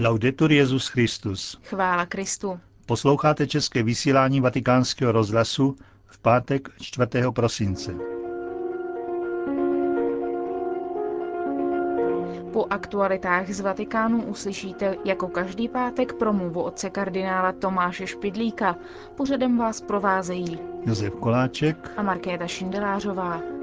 Laudetur 0.00 0.52
Jezus 0.52 0.88
Christus. 0.88 1.60
Chvála 1.62 2.06
Kristu. 2.06 2.60
Posloucháte 2.86 3.46
české 3.46 3.82
vysílání 3.82 4.40
Vatikánského 4.40 5.12
rozhlasu 5.12 5.76
v 6.06 6.18
pátek 6.18 6.68
4. 6.80 7.08
prosince. 7.34 7.94
Po 12.52 12.66
aktualitách 12.70 13.50
z 13.50 13.60
Vatikánu 13.60 14.22
uslyšíte 14.22 14.96
jako 15.04 15.28
každý 15.28 15.68
pátek 15.68 16.12
promluvu 16.12 16.62
otce 16.62 16.90
kardinála 16.90 17.52
Tomáše 17.52 18.06
Špidlíka. 18.06 18.76
Pořadem 19.16 19.58
vás 19.58 19.80
provázejí 19.80 20.58
Josef 20.86 21.14
Koláček 21.14 21.90
a 21.96 22.02
Markéta 22.02 22.46
Šindelářová. 22.46 23.57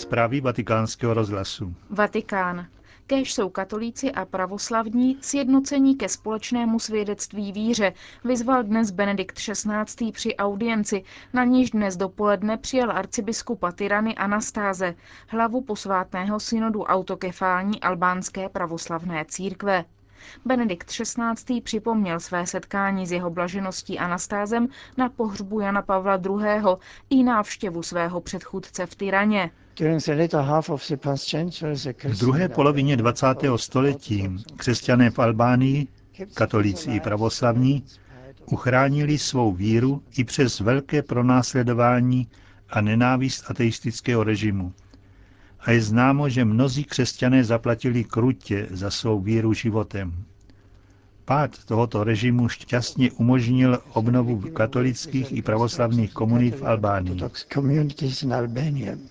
Zprávy 0.00 0.40
vatikánského 0.40 1.14
rozhlasu. 1.14 1.74
Vatikán. 1.90 2.66
Kéž 3.06 3.34
jsou 3.34 3.48
katolíci 3.48 4.12
a 4.12 4.24
pravoslavní 4.24 5.18
sjednocení 5.20 5.96
ke 5.96 6.08
společnému 6.08 6.78
svědectví 6.78 7.52
víře, 7.52 7.92
vyzval 8.24 8.62
dnes 8.62 8.90
Benedikt 8.90 9.36
XVI. 9.36 10.12
při 10.12 10.36
audienci, 10.36 11.04
na 11.32 11.44
níž 11.44 11.70
dnes 11.70 11.96
dopoledne 11.96 12.56
přijal 12.56 12.90
arcibiskupa 12.90 13.72
Tyrany 13.72 14.14
Anastáze, 14.14 14.94
hlavu 15.28 15.60
posvátného 15.60 16.40
synodu 16.40 16.82
autokefální 16.82 17.80
albánské 17.80 18.48
pravoslavné 18.48 19.24
církve. 19.28 19.84
Benedikt 20.44 20.90
XVI. 20.90 21.60
připomněl 21.60 22.20
své 22.20 22.46
setkání 22.46 23.06
s 23.06 23.12
jeho 23.12 23.30
blažeností 23.30 23.98
Anastázem 23.98 24.68
na 24.96 25.08
pohřbu 25.08 25.60
Jana 25.60 25.82
Pavla 25.82 26.16
II. 26.16 26.76
i 27.10 27.22
návštěvu 27.22 27.82
svého 27.82 28.20
předchůdce 28.20 28.86
v 28.86 28.94
Tyraně. 28.94 29.50
V 32.08 32.18
druhé 32.18 32.48
polovině 32.48 32.96
20. 32.96 33.26
století 33.56 34.28
křesťané 34.56 35.10
v 35.10 35.18
Albánii, 35.18 35.86
katolíci 36.34 36.90
i 36.90 37.00
pravoslavní, 37.00 37.84
uchránili 38.46 39.18
svou 39.18 39.52
víru 39.52 40.02
i 40.18 40.24
přes 40.24 40.60
velké 40.60 41.02
pronásledování 41.02 42.28
a 42.70 42.80
nenávist 42.80 43.50
ateistického 43.50 44.24
režimu. 44.24 44.72
A 45.60 45.70
je 45.70 45.82
známo, 45.82 46.28
že 46.28 46.44
mnozí 46.44 46.84
křesťané 46.84 47.44
zaplatili 47.44 48.04
krutě 48.04 48.66
za 48.70 48.90
svou 48.90 49.20
víru 49.20 49.52
životem. 49.52 50.24
Pád 51.30 51.64
tohoto 51.64 52.04
režimu 52.04 52.48
šťastně 52.48 53.10
umožnil 53.12 53.78
obnovu 53.92 54.40
katolických 54.50 55.32
i 55.32 55.42
pravoslavných 55.42 56.12
komunit 56.12 56.54
v 56.58 56.66
Albánii. 56.66 57.22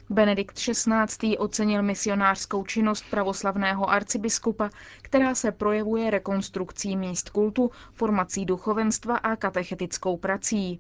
Benedikt 0.10 0.56
XVI. 0.56 1.38
ocenil 1.38 1.84
misionářskou 1.84 2.64
činnost 2.64 3.04
pravoslavného 3.10 3.90
arcibiskupa, 3.90 4.70
která 5.02 5.36
se 5.36 5.52
projevuje 5.52 6.10
rekonstrukcí 6.12 6.98
míst 6.98 7.30
kultu, 7.30 7.72
formací 7.94 8.46
duchovenstva 8.46 9.18
a 9.18 9.36
katechetickou 9.36 10.18
prací. 10.18 10.80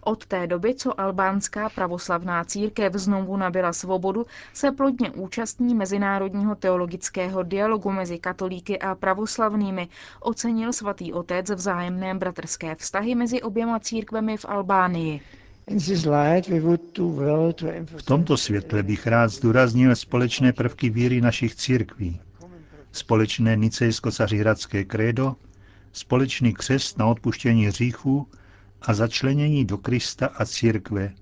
Od 0.00 0.26
té 0.26 0.46
doby, 0.46 0.74
co 0.74 1.00
albánská 1.00 1.68
pravoslavná 1.68 2.44
církev 2.44 2.92
znovu 2.94 3.36
nabila 3.36 3.72
svobodu, 3.72 4.26
se 4.54 4.72
plodně 4.72 5.10
účastní 5.10 5.74
mezinárodního 5.74 6.54
teologického 6.54 7.42
dialogu 7.42 7.90
mezi 7.90 8.18
katolíky 8.18 8.78
a 8.78 8.94
pravoslavnými, 8.94 9.88
ocenil 10.20 10.72
svatý 10.72 11.12
otec 11.12 11.50
vzájemné 11.50 12.14
bratrské 12.14 12.74
vztahy 12.74 13.14
mezi 13.14 13.42
oběma 13.42 13.80
církvemi 13.80 14.36
v 14.36 14.44
Albánii. 14.48 15.20
V 17.96 18.02
tomto 18.04 18.36
světle 18.36 18.82
bych 18.82 19.06
rád 19.06 19.28
zdůraznil 19.28 19.96
společné 19.96 20.52
prvky 20.52 20.90
víry 20.90 21.20
našich 21.20 21.54
církví. 21.54 22.20
Společné 22.92 23.56
nicejsko-sařihradské 23.56 24.84
krédo, 24.84 25.36
společný 25.92 26.54
křest 26.54 26.98
na 26.98 27.06
odpuštění 27.06 27.66
hříchů 27.66 28.26
a 28.82 28.94
začlenění 28.94 29.64
do 29.64 29.78
Krista 29.78 30.26
a 30.26 30.44
církve, 30.44 31.12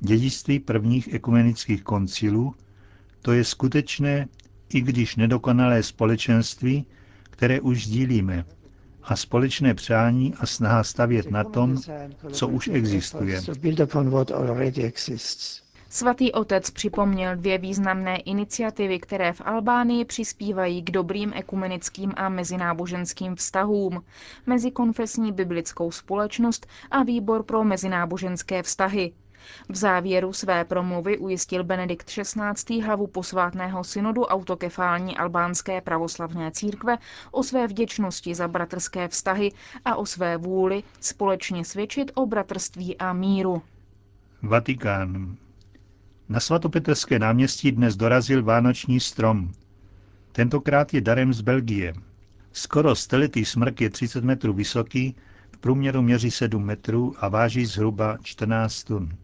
dědictví 0.00 0.58
prvních 0.60 1.14
ekumenických 1.14 1.82
koncilů, 1.82 2.54
to 3.22 3.32
je 3.32 3.44
skutečné, 3.44 4.28
i 4.68 4.80
když 4.80 5.16
nedokonalé 5.16 5.82
společenství, 5.82 6.86
které 7.22 7.60
už 7.60 7.84
sdílíme, 7.86 8.44
a 9.02 9.16
společné 9.16 9.74
přání 9.74 10.34
a 10.34 10.46
snaha 10.46 10.84
stavět 10.84 11.30
na 11.30 11.44
tom, 11.44 11.76
co 12.32 12.48
už 12.48 12.68
existuje. 12.68 13.42
Svatý 15.88 16.32
otec 16.32 16.70
připomněl 16.70 17.36
dvě 17.36 17.58
významné 17.58 18.16
iniciativy, 18.16 18.98
které 18.98 19.32
v 19.32 19.42
Albánii 19.44 20.04
přispívají 20.04 20.82
k 20.82 20.90
dobrým 20.90 21.32
ekumenickým 21.34 22.12
a 22.16 22.28
mezináboženským 22.28 23.36
vztahům. 23.36 24.04
Mezikonfesní 24.46 25.32
biblickou 25.32 25.90
společnost 25.90 26.66
a 26.90 27.02
výbor 27.02 27.42
pro 27.42 27.64
mezináboženské 27.64 28.62
vztahy. 28.62 29.12
V 29.68 29.76
závěru 29.76 30.32
své 30.32 30.64
promluvy 30.64 31.18
ujistil 31.18 31.64
Benedikt 31.64 32.06
XVI. 32.06 32.80
hlavu 32.82 33.06
posvátného 33.06 33.84
synodu 33.84 34.24
autokefální 34.24 35.16
albánské 35.16 35.80
pravoslavné 35.80 36.50
církve 36.50 36.98
o 37.30 37.42
své 37.42 37.66
vděčnosti 37.66 38.34
za 38.34 38.48
bratrské 38.48 39.08
vztahy 39.08 39.52
a 39.84 39.96
o 39.96 40.06
své 40.06 40.36
vůli 40.36 40.82
společně 41.00 41.64
svědčit 41.64 42.10
o 42.14 42.26
bratrství 42.26 42.98
a 42.98 43.12
míru. 43.12 43.62
Vatikán. 44.42 45.36
Na 46.28 46.40
svatopetrské 46.40 47.18
náměstí 47.18 47.72
dnes 47.72 47.96
dorazil 47.96 48.42
vánoční 48.42 49.00
strom. 49.00 49.52
Tentokrát 50.32 50.94
je 50.94 51.00
darem 51.00 51.34
z 51.34 51.40
Belgie. 51.40 51.94
Skoro 52.52 52.94
stelitý 52.94 53.44
smrk 53.44 53.80
je 53.80 53.90
30 53.90 54.24
metrů 54.24 54.52
vysoký, 54.52 55.14
v 55.52 55.58
průměru 55.58 56.02
měří 56.02 56.30
7 56.30 56.64
metrů 56.64 57.14
a 57.18 57.28
váží 57.28 57.66
zhruba 57.66 58.18
14 58.22 58.84
tun. 58.84 59.16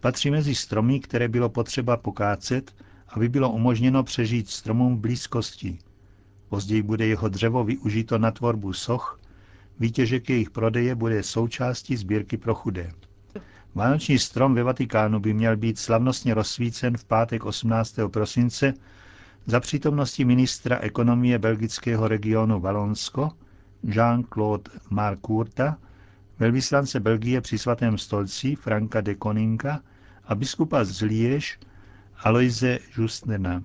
Patří 0.00 0.30
mezi 0.30 0.54
stromy, 0.54 1.00
které 1.00 1.28
bylo 1.28 1.48
potřeba 1.48 1.96
pokácet, 1.96 2.74
aby 3.08 3.28
bylo 3.28 3.50
umožněno 3.52 4.02
přežít 4.02 4.48
stromům 4.50 4.96
v 4.96 5.00
blízkosti. 5.00 5.78
Později 6.48 6.82
bude 6.82 7.06
jeho 7.06 7.28
dřevo 7.28 7.64
využito 7.64 8.18
na 8.18 8.30
tvorbu 8.30 8.72
soch, 8.72 9.20
výtěžek 9.80 10.30
jejich 10.30 10.50
prodeje 10.50 10.94
bude 10.94 11.22
součástí 11.22 11.96
sbírky 11.96 12.36
pro 12.36 12.54
chudé. 12.54 12.92
Vánoční 13.74 14.18
strom 14.18 14.54
ve 14.54 14.62
Vatikánu 14.62 15.20
by 15.20 15.34
měl 15.34 15.56
být 15.56 15.78
slavnostně 15.78 16.34
rozsvícen 16.34 16.96
v 16.96 17.04
pátek 17.04 17.44
18. 17.44 17.94
prosince 18.12 18.74
za 19.46 19.60
přítomnosti 19.60 20.24
ministra 20.24 20.78
ekonomie 20.78 21.38
belgického 21.38 22.08
regionu 22.08 22.60
Valonsko 22.60 23.30
Jean-Claude 23.84 24.70
Marcourta, 24.90 25.78
velvyslance 26.38 27.00
Belgie 27.00 27.40
při 27.40 27.58
svatém 27.58 27.98
stolci 27.98 28.54
Franka 28.54 29.00
de 29.00 29.14
Koninka 29.14 29.80
a 30.24 30.34
biskupa 30.34 30.84
z 30.84 31.02
Liège 31.02 31.58
Aloise 32.24 32.78
Justnena. 32.98 33.62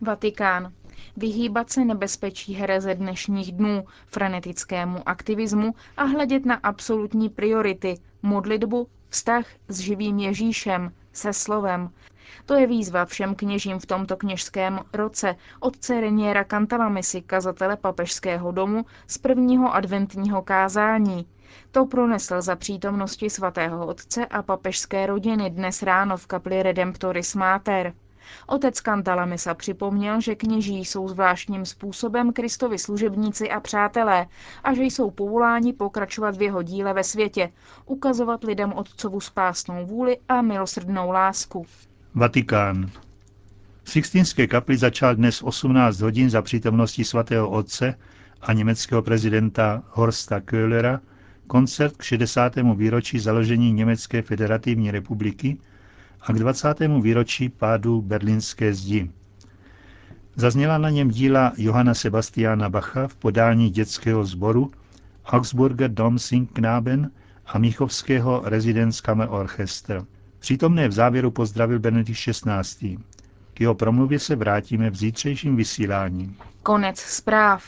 Vatikán. 0.00 0.72
Vyhýbat 1.16 1.70
se 1.70 1.84
nebezpečí 1.84 2.54
hereze 2.54 2.94
dnešních 2.94 3.52
dnů, 3.52 3.84
frenetickému 4.06 5.08
aktivismu 5.08 5.74
a 5.96 6.04
hledět 6.04 6.46
na 6.46 6.54
absolutní 6.54 7.28
priority, 7.28 7.94
modlitbu, 8.22 8.88
vztah 9.08 9.44
s 9.68 9.78
živým 9.78 10.18
Ježíšem, 10.18 10.92
se 11.12 11.32
slovem. 11.32 11.90
To 12.46 12.54
je 12.54 12.66
výzva 12.66 13.04
všem 13.04 13.34
kněžím 13.34 13.78
v 13.78 13.86
tomto 13.86 14.16
kněžském 14.16 14.80
roce 14.92 15.36
otce 15.60 16.00
Reniera 16.00 16.44
Cantalamisi, 16.44 17.22
kazatele 17.22 17.76
papežského 17.76 18.52
domu, 18.52 18.86
z 19.06 19.18
prvního 19.18 19.74
adventního 19.74 20.42
kázání. 20.42 21.26
To 21.70 21.86
pronesl 21.86 22.40
za 22.42 22.56
přítomnosti 22.56 23.30
svatého 23.30 23.86
otce 23.86 24.26
a 24.26 24.42
papežské 24.42 25.06
rodiny 25.06 25.50
dnes 25.50 25.82
ráno 25.82 26.16
v 26.16 26.26
kapli 26.26 26.62
Redemptoris 26.62 27.34
Mater. 27.34 27.94
Otec 28.46 28.80
Kantalamisa 28.80 29.54
připomněl, 29.54 30.20
že 30.20 30.34
kněží 30.34 30.84
jsou 30.84 31.08
zvláštním 31.08 31.66
způsobem 31.66 32.32
Kristovi 32.32 32.78
služebníci 32.78 33.50
a 33.50 33.60
přátelé 33.60 34.26
a 34.64 34.74
že 34.74 34.82
jsou 34.82 35.10
povoláni 35.10 35.72
pokračovat 35.72 36.36
v 36.36 36.42
jeho 36.42 36.62
díle 36.62 36.94
ve 36.94 37.04
světě, 37.04 37.52
ukazovat 37.86 38.44
lidem 38.44 38.72
otcovu 38.72 39.20
spásnou 39.20 39.86
vůli 39.86 40.18
a 40.28 40.42
milosrdnou 40.42 41.10
lásku. 41.10 41.66
Vatikán. 42.14 42.90
V 43.82 43.90
Sixtinské 43.90 44.46
kapli 44.46 44.76
začal 44.76 45.14
dnes 45.14 45.42
18 45.42 46.00
hodin 46.00 46.30
za 46.30 46.42
přítomnosti 46.42 47.04
svatého 47.04 47.50
otce 47.50 47.94
a 48.40 48.52
německého 48.52 49.02
prezidenta 49.02 49.82
Horsta 49.90 50.40
Köhlera 50.40 51.00
koncert 51.46 51.96
k 51.96 52.02
60. 52.02 52.56
výročí 52.74 53.18
založení 53.18 53.72
Německé 53.72 54.22
federativní 54.22 54.90
republiky 54.90 55.58
a 56.20 56.32
k 56.32 56.38
20. 56.38 56.80
výročí 57.02 57.48
pádu 57.48 58.02
berlínské 58.02 58.74
zdi. 58.74 59.10
Zazněla 60.36 60.78
na 60.78 60.90
něm 60.90 61.08
díla 61.10 61.52
Johana 61.56 61.94
Sebastiana 61.94 62.68
Bacha 62.68 63.08
v 63.08 63.16
podání 63.16 63.70
dětského 63.70 64.24
sboru 64.24 64.70
Augsburger 65.26 65.90
Domsingknaben 65.90 67.10
a 67.46 67.58
Míchovského 67.58 68.42
Residenzkammer 68.44 69.28
Orchester. 69.30 70.04
Přítomné 70.38 70.88
v 70.88 70.92
závěru 70.92 71.30
pozdravil 71.30 71.78
Benedikt 71.78 72.20
XVI. 72.20 72.98
K 73.54 73.60
jeho 73.60 73.74
promluvě 73.74 74.18
se 74.18 74.36
vrátíme 74.36 74.90
v 74.90 74.96
zítřejším 74.96 75.56
vysílání. 75.56 76.36
Konec 76.62 76.98
zpráv. 76.98 77.64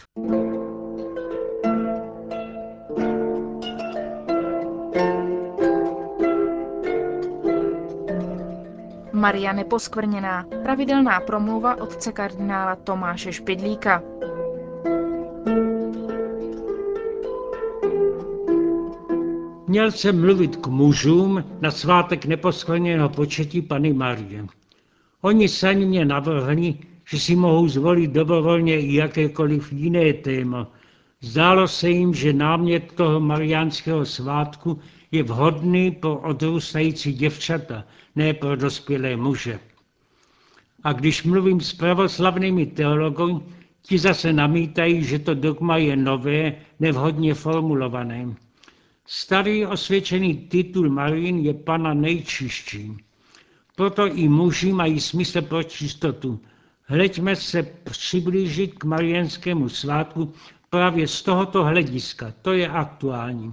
Maria 9.21 9.53
Neposkvrněná, 9.53 10.47
pravidelná 10.63 11.21
promluva 11.21 11.81
otce 11.81 12.13
kardinála 12.13 12.77
Tomáše 12.77 13.33
Špidlíka. 13.33 14.03
Měl 19.67 19.91
jsem 19.91 20.21
mluvit 20.21 20.57
k 20.57 20.67
mužům 20.67 21.45
na 21.61 21.71
svátek 21.71 22.27
neposkvrněného 22.27 23.09
početí 23.09 23.63
Pany 23.63 23.93
Marie. 23.93 24.47
Oni 25.21 25.49
sami 25.49 25.85
mě 25.87 26.05
navrhli, 26.05 26.75
že 27.05 27.21
si 27.21 27.37
mohou 27.37 27.69
zvolit 27.69 28.11
dobrovolně 28.11 28.81
i 28.81 28.95
jakékoliv 28.95 29.73
jiné 29.73 30.13
téma. 30.13 30.69
Zdálo 31.21 31.69
se 31.69 31.89
jim, 31.89 32.15
že 32.15 32.33
námět 32.33 32.93
toho 32.93 33.21
mariánského 33.21 34.07
svátku 34.07 34.79
je 35.13 35.23
vhodný 35.23 35.91
pro 35.91 36.17
odrůstající 36.17 37.13
děvčata, 37.13 37.85
ne 38.17 38.35
pro 38.35 38.57
dospělé 38.57 39.17
muže. 39.17 39.61
A 40.85 40.93
když 40.93 41.23
mluvím 41.23 41.61
s 41.61 41.73
pravoslavnými 41.73 42.67
teology, 42.67 43.45
ti 43.83 43.99
zase 43.99 44.33
namítají, 44.33 45.05
že 45.05 45.19
to 45.19 45.35
dogma 45.35 45.77
je 45.77 45.97
nové, 45.97 46.55
nevhodně 46.81 47.35
formulované. 47.35 48.35
Starý 49.07 49.67
osvědčený 49.67 50.35
titul 50.37 50.91
Marín 50.91 51.39
je 51.39 51.55
pana 51.55 51.95
nejčistší. 51.95 52.97
Proto 53.77 54.07
i 54.07 54.29
muži 54.29 54.73
mají 54.73 55.01
smysl 55.01 55.43
pro 55.43 55.63
čistotu. 55.63 56.41
Hleďme 56.85 57.37
se 57.37 57.63
přiblížit 57.63 58.75
k 58.79 58.85
marienskému 58.85 59.69
svátku 59.69 60.33
právě 60.71 61.09
z 61.09 61.23
tohoto 61.23 61.65
hlediska. 61.65 62.35
To 62.43 62.53
je 62.53 62.69
aktuální. 62.69 63.53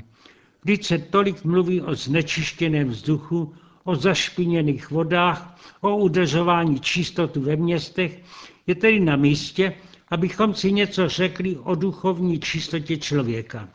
Vždyť 0.68 0.86
se 0.86 0.98
tolik 0.98 1.44
mluví 1.44 1.82
o 1.82 1.96
znečištěném 1.96 2.90
vzduchu, 2.90 3.54
o 3.84 3.96
zašpiněných 3.96 4.92
vodách, 4.92 5.60
o 5.82 5.98
udržování 5.98 6.80
čistotu 6.80 7.42
ve 7.42 7.56
městech, 7.56 8.24
je 8.68 8.76
tedy 8.76 9.00
na 9.00 9.16
místě, 9.16 9.74
abychom 10.10 10.54
si 10.54 10.72
něco 10.72 11.10
řekli 11.10 11.58
o 11.58 11.76
duchovní 11.76 12.40
čistotě 12.40 12.98
člověka. 12.98 13.70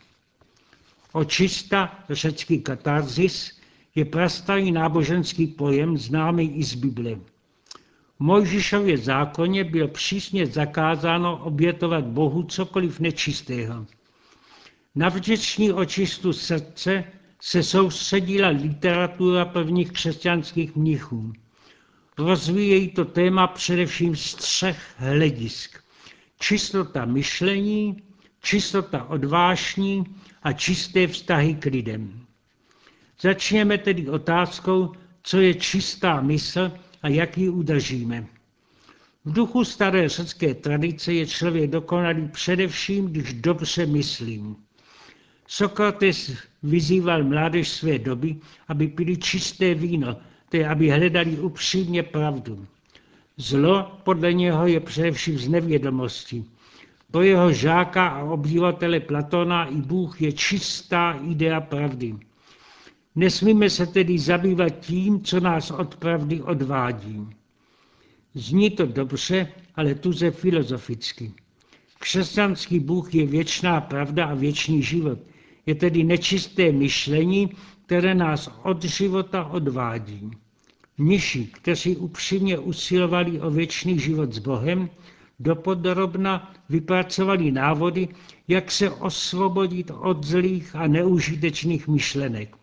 Očista, 1.13 2.05
řecký 2.11 2.61
katarzis, 2.61 3.61
je 3.95 4.05
prastarý 4.05 4.73
náboženský 4.73 5.47
pojem 5.47 5.97
známý 5.97 6.57
i 6.57 6.65
z 6.65 6.75
Bible. 6.75 7.15
V 7.15 8.21
Mojžišově 8.21 8.99
zákoně 8.99 9.65
bylo 9.65 9.89
přísně 9.89 10.47
zakázáno 10.47 11.37
obětovat 11.37 12.05
Bohu 12.05 12.43
cokoliv 12.43 13.01
nečistého. 13.01 13.87
Na 14.95 15.09
vděční 15.09 15.73
očistu 15.73 16.33
srdce 16.33 17.05
se 17.41 17.63
soustředila 17.63 18.49
literatura 18.49 19.45
prvních 19.45 19.93
křesťanských 19.93 20.77
mnichů. 20.77 21.33
Rozvíjejí 22.19 22.89
to 22.91 23.05
téma 23.05 23.47
především 23.47 24.17
z 24.17 24.35
třech 24.35 24.95
hledisk. 24.97 25.85
Čistota 26.39 27.05
myšlení, 27.05 28.03
čistota 28.43 29.05
odvášní 29.05 30.05
a 30.43 30.53
čisté 30.53 31.07
vztahy 31.07 31.55
k 31.55 31.65
lidem. 31.65 32.27
Začněme 33.21 33.79
tedy 33.79 34.09
otázkou, 34.09 34.93
co 35.23 35.41
je 35.41 35.55
čistá 35.55 36.21
mysl 36.21 36.73
a 37.03 37.09
jak 37.09 37.39
ji 37.39 37.49
udržíme. 37.49 38.27
V 39.25 39.33
duchu 39.33 39.65
staré 39.65 40.09
řecké 40.09 40.55
tradice 40.55 41.13
je 41.13 41.27
člověk 41.27 41.71
dokonalý 41.71 42.29
především, 42.29 43.07
když 43.07 43.33
dobře 43.33 43.87
myslím. 43.87 44.57
Sokrates 45.53 46.33
vyzýval 46.63 47.25
mládež 47.25 47.69
své 47.69 47.99
doby, 47.99 48.37
aby 48.69 48.89
pili 48.89 49.17
čisté 49.17 49.75
víno, 49.75 50.17
tedy 50.49 50.65
aby 50.65 50.91
hledali 50.91 51.39
upřímně 51.39 52.03
pravdu. 52.03 52.67
Zlo 53.37 53.99
podle 54.05 54.33
něho 54.33 54.67
je 54.67 54.81
především 54.81 55.39
z 55.39 55.49
nevědomosti. 55.49 56.45
Pro 57.11 57.23
jeho 57.23 57.53
žáka 57.53 58.09
a 58.09 58.23
obdivatele 58.25 59.01
Platona 59.01 59.65
i 59.65 59.77
Bůh 59.77 60.23
je 60.23 60.33
čistá 60.33 61.13
idea 61.13 61.61
pravdy. 61.61 62.17
Nesmíme 63.15 63.71
se 63.71 63.87
tedy 63.87 64.19
zabývat 64.19 64.71
tím, 64.81 65.21
co 65.21 65.41
nás 65.41 65.71
od 65.71 65.97
pravdy 65.97 66.43
odvádí. 66.43 67.27
Zní 68.35 68.71
to 68.71 68.87
dobře, 68.87 69.49
ale 69.75 69.95
tuze 69.95 70.31
filozoficky. 70.31 71.33
Křesťanský 71.99 72.81
Bůh 72.81 73.15
je 73.15 73.27
věčná 73.27 73.81
pravda 73.81 74.27
a 74.27 74.35
věčný 74.35 74.83
život. 74.83 75.19
Je 75.67 75.75
tedy 75.75 76.05
nečisté 76.05 76.73
myšlení, 76.73 77.51
které 77.87 78.15
nás 78.15 78.51
od 78.63 78.85
života 78.85 79.45
odvádí. 79.45 80.31
Mniši, 80.99 81.47
kteří 81.53 81.97
upřímně 81.97 82.59
usilovali 82.59 83.41
o 83.41 83.51
věčný 83.51 83.99
život 83.99 84.33
s 84.33 84.39
Bohem, 84.39 84.91
dopodrobna 85.41 86.55
vypracovali 86.69 87.51
návody, 87.51 88.09
jak 88.49 88.71
se 88.71 88.91
osvobodit 88.91 89.91
od 89.91 90.25
zlých 90.25 90.77
a 90.77 90.87
neužitečných 90.87 91.89
myšlenek. 91.89 92.57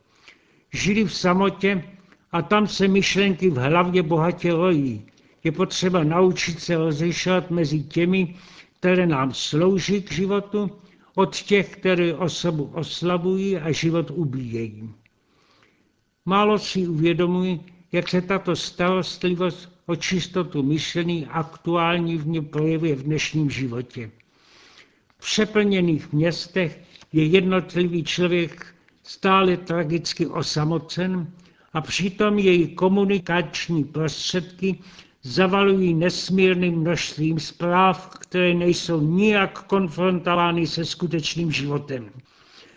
Žili 0.74 1.04
v 1.04 1.13
samotě 1.13 1.84
a 2.31 2.42
tam 2.42 2.68
se 2.68 2.88
myšlenky 2.88 3.50
v 3.50 3.57
hlavě 3.57 4.04
bohatě 4.04 4.51
rojí. 4.54 5.06
Je 5.44 5.51
potřeba 5.51 6.04
naučit 6.04 6.60
se 6.60 6.78
rozlišovat 6.78 7.51
mezi 7.51 7.84
těmi, 7.84 8.36
které 8.80 9.07
nám 9.07 9.34
slouží 9.34 10.01
k 10.01 10.12
životu, 10.12 10.72
od 11.15 11.35
těch, 11.35 11.69
které 11.75 12.15
osobu 12.15 12.71
oslabují 12.73 13.57
a 13.57 13.71
život 13.71 14.11
ubíjejí. 14.11 14.89
Málo 16.25 16.59
si 16.59 16.88
uvědomují, 16.88 17.61
jak 17.91 18.09
se 18.09 18.21
tato 18.21 18.56
starostlivost 18.56 19.79
o 19.85 19.95
čistotu 19.95 20.63
myšlení 20.63 21.25
aktuální 21.25 22.17
v 22.17 22.27
ní 22.27 22.41
projevuje 22.41 22.95
v 22.95 23.03
dnešním 23.03 23.50
životě. 23.50 24.11
V 25.17 25.21
přeplněných 25.21 26.13
městech 26.13 26.79
je 27.13 27.25
jednotlivý 27.25 28.03
člověk 28.03 28.75
stále 29.03 29.57
tragicky 29.57 30.27
osamocen 30.27 31.33
a 31.73 31.81
přitom 31.81 32.39
její 32.39 32.75
komunikační 32.75 33.83
prostředky 33.83 34.79
zavalují 35.24 35.94
nesmírným 35.94 36.80
množstvím 36.80 37.39
zpráv, 37.39 38.10
které 38.19 38.53
nejsou 38.53 39.01
nijak 39.01 39.63
konfrontovány 39.63 40.67
se 40.67 40.86
skutečným 40.86 41.51
životem. 41.51 42.10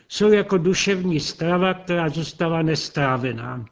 Jsou 0.08 0.32
jako 0.32 0.58
duševní 0.58 1.20
strava, 1.20 1.74
která 1.74 2.08
zůstává 2.08 2.62
nestrávená. 2.62 3.64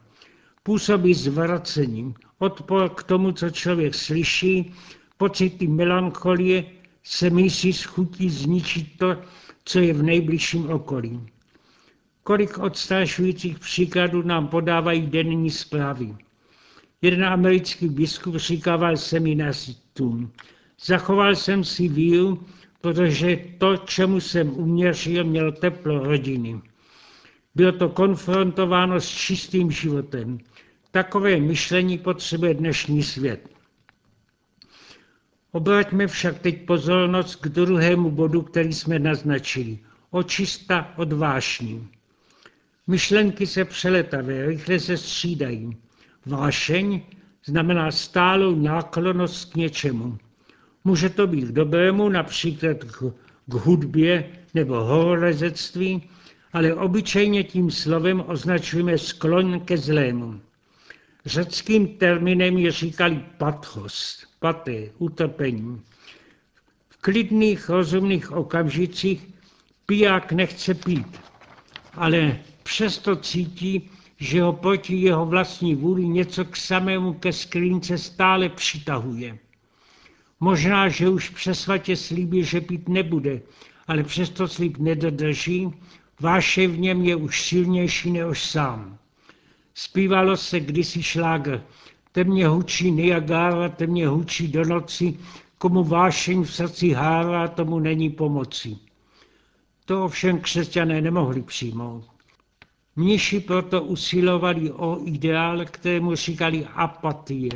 Působí 0.63 1.13
zvracením, 1.13 2.13
odpor 2.39 2.89
k 2.89 3.03
tomu, 3.03 3.31
co 3.31 3.49
člověk 3.49 3.95
slyší, 3.95 4.73
pocity 5.17 5.67
melancholie 5.67 6.63
se 7.03 7.29
mísí 7.29 7.73
s 7.73 7.83
chutí 7.83 8.29
zničit 8.29 8.97
to, 8.97 9.17
co 9.65 9.79
je 9.79 9.93
v 9.93 10.03
nejbližším 10.03 10.69
okolí. 10.69 11.27
Kolik 12.23 12.57
odstrašujících 12.57 13.59
příkladů 13.59 14.21
nám 14.21 14.47
podávají 14.47 15.01
denní 15.01 15.49
zprávy. 15.49 16.15
Jeden 17.01 17.23
americký 17.25 17.89
biskup 17.89 18.35
říkával 18.35 18.97
seminaristům, 18.97 20.31
zachoval 20.85 21.35
jsem 21.35 21.63
si 21.63 21.87
víru, 21.87 22.45
protože 22.81 23.37
to, 23.57 23.77
čemu 23.77 24.19
jsem 24.19 24.49
uměřil, 24.57 25.23
měl 25.23 25.51
teplo 25.51 25.99
rodiny. 25.99 26.61
Bylo 27.55 27.71
to 27.71 27.89
konfrontováno 27.89 29.01
s 29.01 29.09
čistým 29.09 29.71
životem. 29.71 30.37
Takové 30.91 31.39
myšlení 31.39 31.97
potřebuje 31.97 32.53
dnešní 32.53 33.03
svět. 33.03 33.49
Obraťme 35.51 36.07
však 36.07 36.39
teď 36.39 36.65
pozornost 36.65 37.35
k 37.35 37.47
druhému 37.47 38.11
bodu, 38.11 38.41
který 38.41 38.73
jsme 38.73 38.99
naznačili. 38.99 39.79
Očista 40.11 40.93
od 40.97 41.13
vášní. 41.13 41.87
Myšlenky 42.87 43.47
se 43.47 43.65
přeletavé, 43.65 44.45
rychle 44.45 44.79
se 44.79 44.97
střídají. 44.97 45.77
Vášeň 46.25 47.01
znamená 47.45 47.91
stálou 47.91 48.55
náklonost 48.55 49.53
k 49.53 49.55
něčemu. 49.55 50.17
Může 50.83 51.09
to 51.09 51.27
být 51.27 51.45
k 51.45 51.51
dobrému, 51.51 52.09
například 52.09 52.77
k, 52.83 53.03
k 53.45 53.53
hudbě 53.53 54.29
nebo 54.53 54.75
horolezectví, 54.83 56.09
ale 56.53 56.73
obyčejně 56.73 57.43
tím 57.43 57.71
slovem 57.71 58.23
označujeme 58.27 58.97
sklon 58.97 59.59
ke 59.59 59.77
zlému. 59.77 60.41
Řeckým 61.25 61.87
termínem 61.87 62.57
je 62.57 62.71
říkali 62.71 63.25
pathos, 63.37 64.25
paté, 64.39 64.89
utrpení. 64.97 65.81
V 66.89 66.97
klidných, 66.97 67.69
rozumných 67.69 68.31
okamžicích 68.31 69.27
piják 69.85 70.31
nechce 70.31 70.73
pít, 70.73 71.19
ale 71.93 72.39
přesto 72.63 73.15
cítí, 73.15 73.89
že 74.21 74.41
ho 74.41 74.53
proti 74.53 74.95
jeho 74.95 75.25
vlastní 75.25 75.75
vůli 75.75 76.07
něco 76.07 76.45
k 76.45 76.55
samému 76.55 77.13
ke 77.13 77.33
sklínce 77.33 77.97
stále 77.97 78.49
přitahuje. 78.49 79.37
Možná, 80.39 80.89
že 80.89 81.09
už 81.09 81.29
přesvatě 81.29 81.95
slíbí, 81.95 82.43
že 82.43 82.61
pít 82.61 82.89
nebude, 82.89 83.41
ale 83.87 84.03
přesto 84.03 84.47
slíb 84.47 84.77
nedodrží, 84.77 85.73
váše 86.19 86.67
v 86.67 86.79
něm 86.79 87.01
je 87.01 87.15
už 87.15 87.41
silnější 87.41 88.11
než 88.11 88.43
sám. 88.43 88.97
Zpívalo 89.73 90.37
se 90.37 90.59
kdysi 90.59 91.03
šlágr, 91.03 91.61
temně 92.11 92.47
hučí 92.47 92.91
Niagara, 92.91 93.69
temně 93.69 94.07
hučí 94.07 94.47
do 94.47 94.65
noci, 94.65 95.17
komu 95.57 95.83
vášeň 95.83 96.43
v 96.43 96.53
srdci 96.53 96.89
hárá, 96.89 97.47
tomu 97.47 97.79
není 97.79 98.09
pomoci. 98.09 98.77
To 99.85 100.05
ovšem 100.05 100.39
křesťané 100.39 101.01
nemohli 101.01 101.41
přijmout. 101.41 102.10
Mniši 102.95 103.39
proto 103.39 103.83
usilovali 103.83 104.71
o 104.71 104.99
ideál, 105.05 105.65
kterému 105.65 106.15
říkali 106.15 106.65
apatie, 106.65 107.49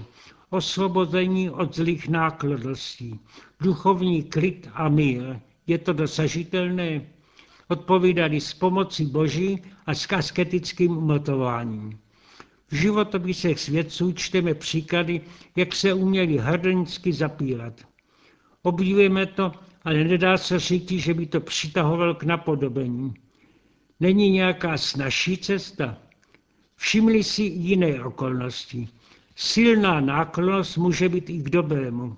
osvobození 0.50 1.50
od 1.50 1.76
zlých 1.76 2.10
nákladností, 2.10 3.20
duchovní 3.62 4.24
klid 4.24 4.70
a 4.74 4.90
mír. 4.90 5.40
Je 5.68 5.78
to 5.78 5.94
dosažitelné? 5.94 7.02
Odpovídali 7.68 8.42
s 8.42 8.54
pomocí 8.54 9.06
Boží 9.06 9.62
a 9.86 9.94
s 9.94 10.06
kasketickým 10.06 10.98
umotováním. 10.98 12.00
V 12.68 12.76
životopisech 12.76 13.60
svědců 13.60 14.12
čteme 14.12 14.54
příklady, 14.54 15.22
jak 15.56 15.76
se 15.76 15.94
uměli 15.94 16.38
hrdinsky 16.38 17.14
zapírat. 17.14 17.74
Obdivujeme 18.62 19.26
to, 19.26 19.52
ale 19.84 20.04
nedá 20.04 20.38
se 20.38 20.60
říct, 20.60 20.92
že 20.92 21.14
by 21.14 21.26
to 21.26 21.40
přitahoval 21.40 22.16
k 22.16 22.24
napodobení. 22.24 23.14
Není 24.00 24.30
nějaká 24.30 24.78
snažší 24.78 25.38
cesta? 25.38 25.98
Všimli 26.76 27.24
si 27.24 27.44
jiné 27.44 28.04
okolnosti. 28.04 28.88
Silná 29.36 30.00
náklonost 30.00 30.78
může 30.78 31.10
být 31.10 31.30
i 31.30 31.38
k 31.38 31.50
dobrému. 31.50 32.18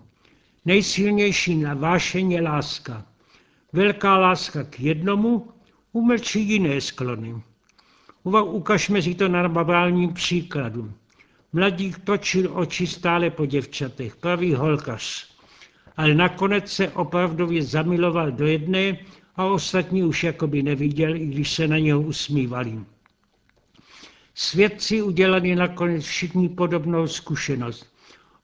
Nejsilnější 0.65 1.55
na 1.55 1.73
vášeň 1.73 2.31
je 2.31 2.41
láska. 2.41 3.05
Velká 3.73 4.17
láska 4.17 4.63
k 4.63 4.79
jednomu 4.79 5.47
umlčí 5.91 6.49
jiné 6.49 6.81
sklony. 6.81 7.41
Ukažme 8.43 9.01
si 9.01 9.15
to 9.15 9.27
na 9.27 9.49
babálním 9.49 10.13
příkladu. 10.13 10.91
Mladík 11.53 11.99
točil 11.99 12.57
oči 12.57 12.87
stále 12.87 13.29
po 13.29 13.45
děvčatech, 13.45 14.15
pravý 14.15 14.53
holkař. 14.53 15.33
Ale 15.97 16.13
nakonec 16.13 16.71
se 16.71 16.89
opravdově 16.89 17.63
zamiloval 17.63 18.31
do 18.31 18.47
jedné 18.47 18.97
a 19.37 19.45
ostatní 19.45 20.03
už 20.03 20.23
jakoby 20.23 20.63
neviděl, 20.63 21.15
i 21.15 21.25
když 21.25 21.53
se 21.53 21.67
na 21.67 21.77
něho 21.77 22.01
usmívali. 22.01 22.79
Svědci 24.35 25.01
udělali 25.01 25.55
nakonec 25.55 26.03
všichni 26.03 26.49
podobnou 26.49 27.07
zkušenost. 27.07 27.93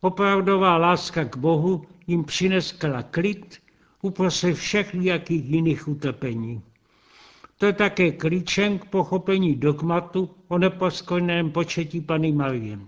Opravdová 0.02 0.78
láska 0.78 1.26
k 1.26 1.38
Bohu 1.38 1.86
jim 2.08 2.24
přinesla 2.24 3.04
klid 3.04 3.60
uprostřed 4.02 4.54
všech 4.54 4.96
jakých 4.96 5.46
jiných 5.46 5.88
utrpení. 5.88 6.62
To 7.58 7.66
je 7.66 7.74
také 7.74 8.12
klíčem 8.12 8.80
k 8.80 8.86
pochopení 8.86 9.56
dogmatu 9.56 10.30
o 10.48 10.58
neposkojném 10.58 11.52
početí 11.52 12.02
Pany 12.02 12.32
Marie. 12.32 12.80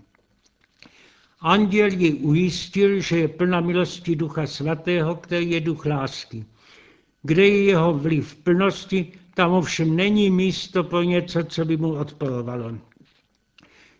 Anděl 1.40 1.88
ji 1.88 2.14
ujistil, 2.14 3.00
že 3.00 3.18
je 3.18 3.28
plna 3.28 3.60
milosti 3.60 4.16
Ducha 4.16 4.46
Svatého, 4.46 5.14
který 5.14 5.50
je 5.50 5.60
duch 5.60 5.86
lásky. 5.86 6.44
Kde 7.26 7.46
je 7.46 7.62
jeho 7.64 7.92
vliv 7.92 8.22
v 8.28 8.36
plnosti, 8.36 9.12
tam 9.34 9.52
ovšem 9.52 9.96
není 9.96 10.30
místo 10.30 10.84
pro 10.84 11.02
něco, 11.02 11.44
co 11.44 11.64
by 11.64 11.76
mu 11.76 11.94
odporovalo. 11.94 12.78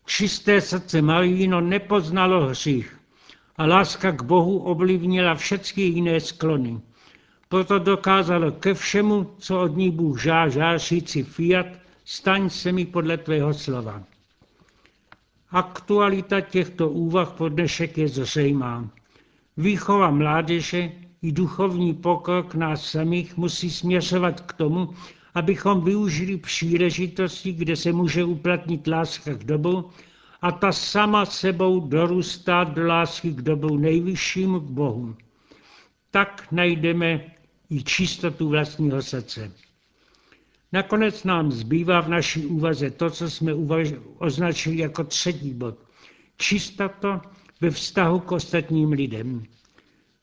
Čisté 0.07 0.61
srdce 0.61 1.03
Maríno 1.03 1.61
nepoznalo 1.61 2.47
hřích 2.47 2.97
a 3.57 3.67
láska 3.67 4.13
k 4.13 4.23
Bohu 4.23 4.59
ovlivnila 4.59 5.35
všechny 5.35 5.83
jiné 5.83 6.21
sklony. 6.21 6.81
Proto 7.49 7.79
dokázalo 7.79 8.53
ke 8.53 8.75
všemu, 8.75 9.35
co 9.39 9.61
od 9.61 9.77
ní 9.77 9.91
Bůh 9.91 10.23
žážá, 10.23 10.79
říci 10.79 11.23
fiat, 11.23 11.67
staň 12.05 12.51
se 12.51 12.73
mi 12.73 12.87
podle 12.87 13.17
tvého 13.17 13.55
slova. 13.55 14.03
Aktualita 15.51 16.41
těchto 16.41 16.89
úvah 16.89 17.33
pod 17.33 17.49
dnešek 17.49 17.99
je 17.99 18.09
zřejmá. 18.09 18.89
Výchova 19.57 20.11
mládeže 20.11 21.06
i 21.27 21.33
duchovní 21.33 21.95
pokrok 21.95 22.55
nás 22.55 22.91
samých 22.91 23.37
musí 23.37 23.71
směřovat 23.71 24.41
k 24.41 24.53
tomu, 24.53 24.95
abychom 25.35 25.85
využili 25.85 26.37
příležitosti, 26.37 27.53
kde 27.53 27.77
se 27.77 27.93
může 27.93 28.25
uplatnit 28.25 28.87
láska 28.87 29.35
k 29.35 29.45
dobu 29.45 29.91
a 30.43 30.53
ta 30.53 30.73
sama 30.73 31.27
sebou 31.27 31.81
dorůstá 31.81 32.65
do 32.65 32.87
lásky 32.87 33.31
k 33.31 33.43
dobu 33.43 33.77
nejvyššímu 33.77 34.61
k 34.61 34.71
Bohu. 34.71 35.17
Tak 36.11 36.49
najdeme 36.53 37.25
i 37.71 37.83
čistotu 37.83 38.49
vlastního 38.49 39.03
srdce. 39.03 39.53
Nakonec 40.73 41.25
nám 41.25 41.53
zbývá 41.53 42.01
v 42.01 42.09
naší 42.09 42.47
úvaze 42.47 42.91
to, 42.91 43.11
co 43.11 43.31
jsme 43.31 43.53
označili 44.19 44.79
jako 44.79 45.05
třetí 45.05 45.55
bod. 45.55 45.79
Čistota 46.37 47.23
ve 47.61 47.71
vztahu 47.71 48.21
k 48.21 48.33
ostatním 48.33 48.93
lidem. 48.93 49.43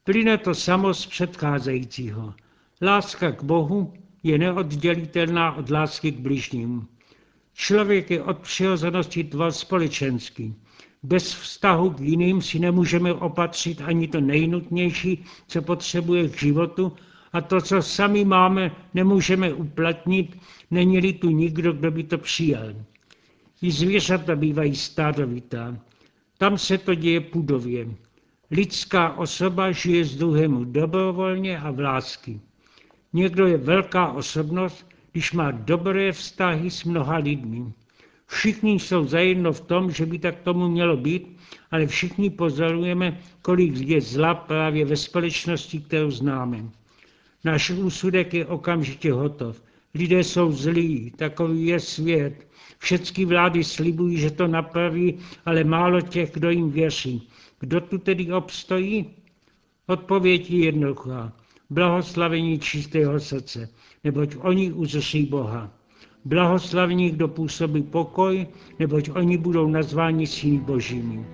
Plyne 0.06 0.38
to 0.38 0.56
samo 0.56 0.94
z 0.94 1.06
předcházejícího. 1.06 2.34
Láska 2.82 3.32
k 3.32 3.44
Bohu 3.44 3.94
je 4.24 4.38
neoddělitelná 4.38 5.56
od 5.56 5.70
lásky 5.70 6.12
k 6.12 6.20
bližním. 6.20 6.88
Člověk 7.54 8.12
je 8.12 8.24
od 8.24 8.40
přirozenosti 8.40 9.24
tvor 9.24 9.52
společenský. 9.52 10.56
Bez 11.04 11.34
vztahu 11.34 11.90
k 11.90 12.00
jiným 12.00 12.42
si 12.42 12.60
nemůžeme 12.60 13.14
opatřit 13.14 13.82
ani 13.82 14.08
to 14.08 14.22
nejnutnější, 14.22 15.26
co 15.48 15.62
potřebuje 15.62 16.30
k 16.30 16.40
životu, 16.40 16.94
a 17.34 17.42
to, 17.42 17.62
co 17.62 17.82
sami 17.82 18.26
máme, 18.26 18.72
nemůžeme 18.94 19.54
uplatnit, 19.54 20.38
není-li 20.72 21.14
tu 21.14 21.30
nikdo, 21.30 21.74
kdo 21.74 21.92
by 21.92 22.04
to 22.04 22.18
přijal. 22.18 22.74
I 23.62 23.72
zvěřata 23.72 24.36
bývají 24.36 24.76
stádovitá. 24.76 25.78
Tam 26.38 26.58
se 26.58 26.78
to 26.78 26.96
děje 26.96 27.22
pudově. 27.22 27.88
Lidská 28.54 29.18
osoba 29.18 29.72
žije 29.72 30.06
s 30.06 30.16
druhému 30.16 30.64
dobrovolně 30.64 31.60
a 31.60 31.72
v 31.72 31.80
lásky. 31.80 32.40
Někdo 33.14 33.48
je 33.48 33.58
velká 33.58 34.12
osobnost, 34.12 34.86
když 35.12 35.34
má 35.34 35.52
dobré 35.52 36.12
vztahy 36.12 36.72
s 36.72 36.84
mnoha 36.84 37.18
lidmi. 37.18 37.66
Všichni 38.28 38.72
jsou 38.80 39.06
zajedno 39.06 39.54
v 39.54 39.62
tom, 39.62 39.92
že 39.92 40.06
by 40.06 40.20
tak 40.20 40.40
tomu 40.40 40.70
mělo 40.70 40.98
být, 40.98 41.38
ale 41.72 41.88
všichni 41.88 42.30
pozorujeme, 42.30 43.18
kolik 43.42 43.78
je 43.78 44.02
zla 44.02 44.36
právě 44.36 44.86
ve 44.86 44.96
společnosti, 44.96 45.80
kterou 45.80 46.12
známe. 46.12 46.70
Náš 47.44 47.70
úsudek 47.70 48.34
je 48.34 48.46
okamžitě 48.46 49.14
hotov. 49.14 49.62
Lidé 49.94 50.24
jsou 50.24 50.52
zlí, 50.52 51.14
takový 51.18 51.66
je 51.66 51.80
svět. 51.80 52.48
Všechny 52.80 53.26
vlády 53.26 53.64
slibují, 53.64 54.18
že 54.18 54.32
to 54.32 54.48
napraví, 54.48 55.18
ale 55.46 55.64
málo 55.64 56.02
těch, 56.02 56.32
kdo 56.32 56.50
jim 56.50 56.72
věří. 56.72 57.30
Kdo 57.64 57.82
tu 57.82 57.98
tedy 57.98 58.32
obstojí? 58.32 59.06
Odpověď 59.88 60.52
je 60.52 60.66
jednoduchá. 60.66 61.34
Blahoslavení 61.70 62.60
čistého 62.60 63.20
srdce, 63.20 63.70
neboť 64.04 64.36
oni 64.40 64.72
uzří 64.72 65.26
Boha. 65.26 65.72
Blahoslavní, 66.26 67.12
kdo 67.12 67.28
působí 67.28 67.82
pokoj, 67.84 68.48
neboť 68.80 69.10
oni 69.10 69.38
budou 69.38 69.68
nazváni 69.68 70.28
syny 70.28 70.58
božími. 70.58 71.26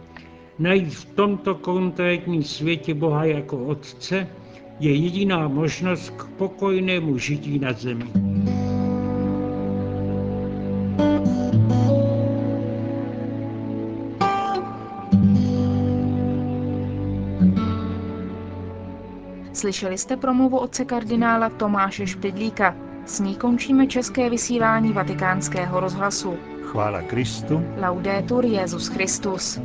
Najít 0.59 0.93
v 0.93 1.05
tomto 1.05 1.55
konkrétním 1.55 2.43
světě 2.43 2.93
Boha 2.93 3.25
jako 3.25 3.65
Otce 3.65 4.27
je 4.79 4.95
jediná 4.95 5.48
možnost 5.48 6.09
k 6.09 6.27
pokojnému 6.38 7.17
žití 7.17 7.59
na 7.59 7.74
zemi. 7.74 8.05
Slyšeli 19.59 19.97
jste 19.97 20.17
promluvu 20.17 20.57
otce 20.57 20.85
kardinála 20.85 21.49
Tomáše 21.49 22.07
Špidlíka. 22.07 22.75
S 23.05 23.19
ní 23.19 23.35
končíme 23.35 23.87
české 23.87 24.29
vysílání 24.29 24.93
vatikánského 24.93 25.79
rozhlasu. 25.79 26.37
Chvála 26.63 27.01
Kristu. 27.01 27.61
Laudetur 27.81 28.45
Jezus 28.45 28.87
Christus. 28.87 29.59